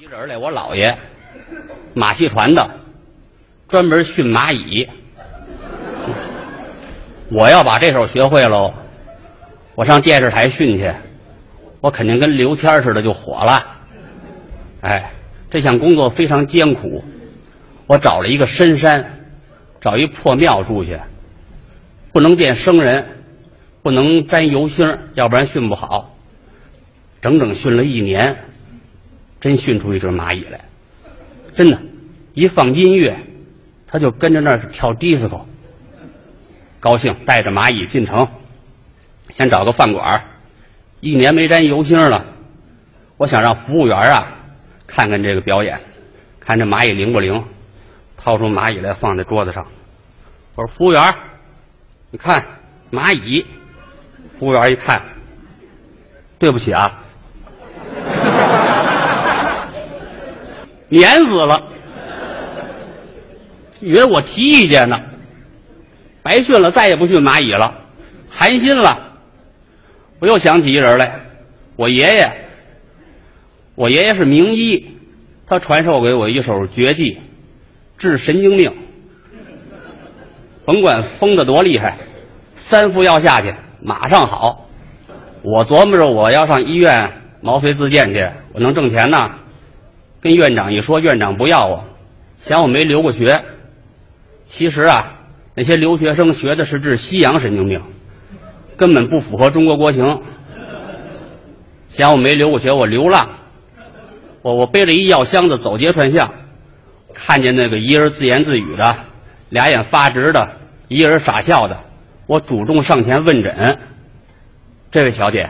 [0.00, 0.96] 一人来，我姥爷
[1.92, 2.70] 马戏团的，
[3.66, 4.88] 专门训蚂蚁。
[7.32, 8.72] 我要把这手学会喽，
[9.74, 10.94] 我上电视台训去，
[11.80, 13.66] 我肯定跟刘谦似的就火了。
[14.82, 15.10] 哎，
[15.50, 17.02] 这项工作非常艰苦，
[17.88, 19.18] 我找了一个深山，
[19.80, 20.96] 找一破庙住去，
[22.12, 23.04] 不能见生人，
[23.82, 26.14] 不能沾油星，要不然训不好。
[27.20, 28.44] 整整训了一年，
[29.40, 30.64] 真训出一只蚂蚁来，
[31.54, 31.80] 真的，
[32.34, 33.16] 一放音乐，
[33.86, 35.46] 他就跟着那儿跳迪斯科。
[36.80, 38.28] 高兴，带着蚂蚁进城，
[39.30, 40.24] 先找个饭馆
[41.00, 42.24] 一年没沾油星了，
[43.16, 44.38] 我想让服务员啊
[44.86, 45.80] 看看这个表演，
[46.40, 47.44] 看这蚂蚁灵不灵，
[48.16, 49.66] 掏出蚂蚁来放在桌子上。
[50.54, 51.14] 我说服务员，
[52.10, 52.44] 你看
[52.90, 53.46] 蚂蚁。
[54.38, 55.02] 服务员一看，
[56.38, 57.06] 对不起啊。
[60.88, 61.62] 碾死了，
[63.80, 64.98] 以为我提意见呢，
[66.22, 67.74] 白训了，再也不训蚂蚁了，
[68.30, 69.16] 寒心了。
[70.18, 71.20] 我又想起一人来，
[71.76, 72.32] 我爷爷，
[73.74, 74.96] 我爷爷是名医，
[75.46, 77.18] 他传授给我一手绝技，
[77.98, 78.72] 治神经病。
[80.64, 81.98] 甭管疯的多厉害，
[82.56, 84.66] 三副药下去马上好。
[85.42, 89.30] 我琢磨着我要上医院毛遂自荐去，我能挣钱呢。
[90.20, 91.84] 跟院长一说，院长不要我，
[92.40, 93.44] 嫌我没留过学。
[94.44, 95.20] 其实啊，
[95.54, 97.80] 那些留学生学的是治西洋神经病，
[98.76, 100.22] 根本不符合中国国情。
[101.90, 103.28] 嫌我没留过学，我流浪，
[104.42, 106.32] 我我背着一药箱子走街串巷，
[107.14, 108.96] 看见那个一人自言自语的，
[109.50, 110.48] 俩眼发直的，
[110.88, 111.78] 一人傻笑的，
[112.26, 113.78] 我主动上前问诊
[114.90, 115.48] ：“这位小姐，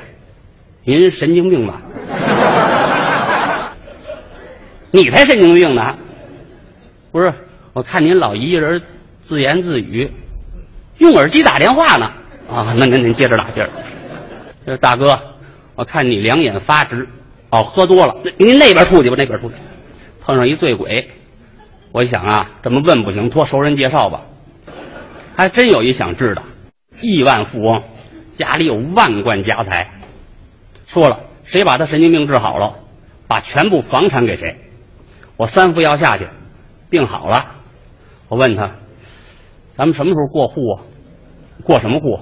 [0.84, 1.82] 您神经病吧？”
[4.90, 5.94] 你才神经病呢！
[7.12, 7.32] 不是，
[7.74, 8.80] 我看您老一人
[9.20, 10.10] 自言自语，
[10.96, 12.10] 用耳机打电话呢。
[12.50, 13.68] 啊，那您您接着打，接
[14.64, 14.76] 着。
[14.78, 15.18] 大哥，
[15.74, 17.06] 我看你两眼发直，
[17.50, 18.16] 哦，喝多了。
[18.38, 19.56] 您那边出去吧，那边出去。
[20.22, 21.10] 碰上一醉鬼，
[21.92, 24.22] 我想啊，这么问不行，托熟人介绍吧。
[25.36, 26.42] 还真有一想治的，
[27.00, 27.82] 亿万富翁，
[28.36, 29.90] 家里有万贯家财。
[30.86, 32.74] 说了，谁把他神经病治好了，
[33.26, 34.56] 把全部房产给谁。
[35.38, 36.28] 我三副药下去，
[36.90, 37.46] 病好了。
[38.28, 38.68] 我问他
[39.72, 40.82] ：“咱们什么时候过户啊？
[41.62, 42.18] 过什么户？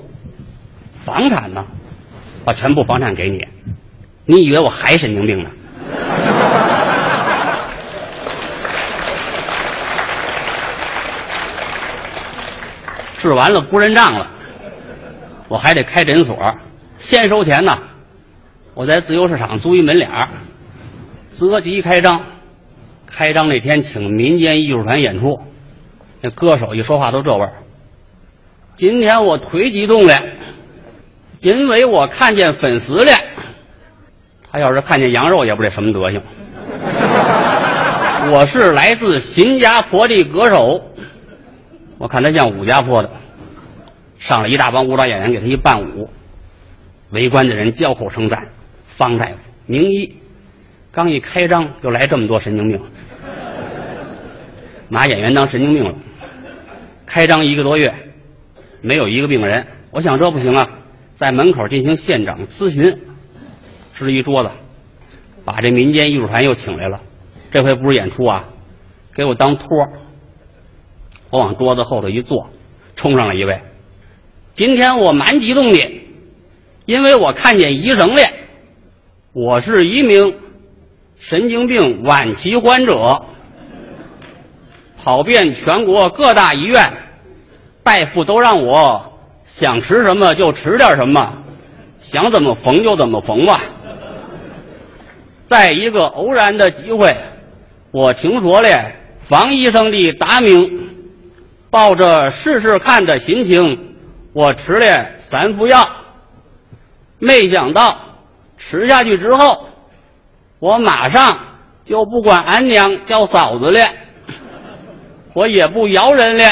[1.03, 1.65] 房产呢？
[2.44, 3.43] 把全部房产给你。
[4.27, 5.50] 你以为我还神经病呢？”
[13.19, 14.31] 治完了不认账了，
[15.48, 16.37] 我还得开诊所，
[16.98, 17.78] 先收钱呢。
[18.75, 20.28] 我在自由市场租一门脸儿，
[21.31, 22.22] 择吉开张。
[23.06, 25.41] 开张那天，请民间艺术团演出，
[26.21, 27.53] 那歌手一说话都这味儿。
[28.77, 30.12] 今天我忒激动了，
[31.41, 33.12] 因为我看见粉丝了。
[34.50, 36.21] 他要是看见羊肉，也不知道什么德行。
[38.33, 40.83] 我是来自新加坡的歌手，
[41.99, 43.11] 我看他像武家坡的，
[44.19, 46.11] 上了一大帮舞蹈演员给他一伴舞，
[47.11, 48.49] 围观的人交口称赞。
[48.97, 49.33] 方大夫，
[49.66, 50.16] 名医。
[50.97, 52.81] 刚一开张就来这么多神经病，
[54.89, 55.95] 拿演员当神经病了。
[57.05, 57.95] 开张一个多月，
[58.81, 59.67] 没有一个病人。
[59.91, 60.67] 我想这不行啊，
[61.15, 62.99] 在门口进行现场咨询，
[63.93, 64.51] 支一桌子，
[65.45, 66.99] 把这民间艺术团又请来了。
[67.51, 68.49] 这回不是演出啊，
[69.13, 69.69] 给我当托。
[71.28, 72.49] 我往桌子后头一坐，
[72.95, 73.61] 冲上来一位。
[74.55, 76.01] 今天我蛮激动的，
[76.87, 78.21] 因为我看见医生了。
[79.34, 80.34] 我是一名。
[81.19, 83.25] 神经病晚期患者
[85.03, 86.81] 跑遍全国各大医院，
[87.82, 89.12] 大夫都让我
[89.47, 91.43] 想吃什么就吃点什么，
[92.00, 93.60] 想怎么缝就怎么缝吧。
[95.49, 97.16] 在一个偶然的机会，
[97.91, 98.92] 我听说了
[99.28, 100.89] 方医生的大名，
[101.71, 103.97] 抱着试试看的心情，
[104.33, 105.89] 我吃了三副药，
[107.18, 107.98] 没想到
[108.59, 109.68] 吃下去之后。
[110.58, 111.38] 我马上
[111.84, 113.80] 就不管俺娘叫嫂子了，
[115.34, 116.44] 我也不摇人了，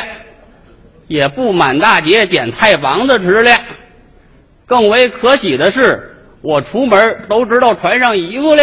[1.07, 3.51] 也不满大街捡菜房子吃了。
[4.67, 6.99] 更为可喜的是，我出门
[7.29, 8.63] 都知道穿上衣服了。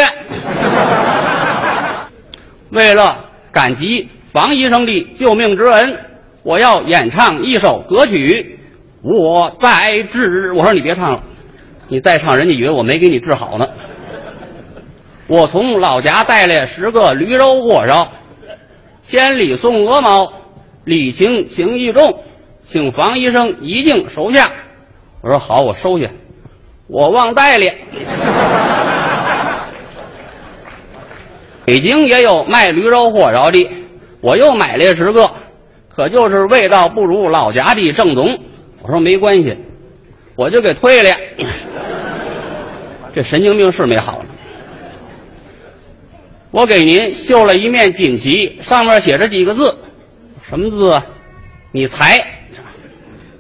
[2.69, 5.99] 为了感激王医生的救命之恩，
[6.43, 8.59] 我要演唱一首歌曲。
[9.03, 11.23] 我在治，我说你别唱了，
[11.87, 13.67] 你再唱，人家以为我没给你治好呢。
[15.31, 18.11] 我从老家带来十个驴肉火烧，
[19.01, 20.29] 千里送鹅毛，
[20.83, 22.21] 礼轻情意重，
[22.67, 24.51] 请房医生一定收下。
[25.21, 26.09] 我说好，我收下。
[26.87, 27.65] 我忘带了。
[31.63, 33.71] 北京也有卖驴肉火烧的，
[34.19, 35.31] 我又买了十个，
[35.95, 38.37] 可就是味道不如老家的正宗。
[38.81, 39.57] 我说没关系，
[40.35, 41.09] 我就给退了。
[43.13, 44.25] 这神经病是没好呢。
[46.51, 49.77] 我给您绣了一面锦旗，上面写着几个字，
[50.47, 51.01] 什么字？
[51.71, 52.19] 你猜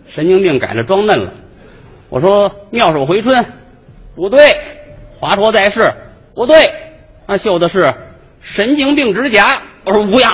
[0.07, 1.33] 神经病改了装嫩了。
[2.09, 3.45] 我说妙手回春，
[4.15, 4.39] 不对；
[5.19, 5.93] 华佗在世，
[6.33, 6.55] 不对。
[7.27, 7.85] 那绣的是
[8.41, 9.61] 神经病指甲。
[9.83, 10.29] 我说不要。